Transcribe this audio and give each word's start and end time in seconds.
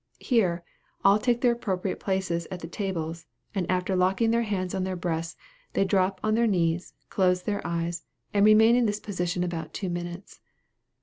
Here, 0.17 0.63
all 1.05 1.19
take 1.19 1.41
their 1.41 1.51
appropriate 1.51 1.99
places 1.99 2.47
at 2.49 2.61
the 2.61 2.67
tables, 2.67 3.27
and 3.53 3.69
after 3.69 3.95
locking 3.95 4.31
their 4.31 4.41
hands 4.41 4.73
on 4.73 4.83
their 4.83 4.95
breasts, 4.95 5.37
they 5.73 5.85
drop 5.85 6.19
on 6.23 6.33
their 6.33 6.47
knees, 6.47 6.95
close 7.11 7.43
their 7.43 7.61
eyes, 7.67 8.03
and 8.33 8.43
remain 8.43 8.75
in 8.75 8.87
this 8.87 8.99
position 8.99 9.43
about 9.43 9.75
two 9.75 9.89
minutes. 9.89 10.39